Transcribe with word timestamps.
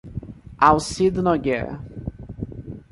Alcido 0.57 1.21
Nogueira 1.21 1.77